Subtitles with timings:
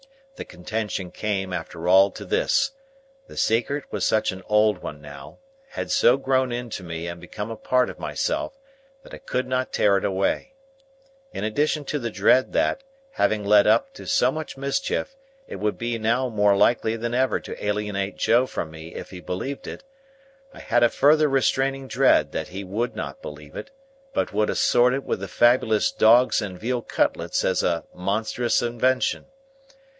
[0.35, 5.37] The contention came, after all, to this;—the secret was such an old one now,
[5.69, 8.57] had so grown into me and become a part of myself,
[9.03, 10.55] that I could not tear it away.
[11.31, 15.77] In addition to the dread that, having led up to so much mischief, it would
[15.77, 19.83] be now more likely than ever to alienate Joe from me if he believed it,
[20.51, 23.69] I had a further restraining dread that he would not believe it,
[24.15, 29.27] but would assort it with the fabulous dogs and veal cutlets as a monstrous invention.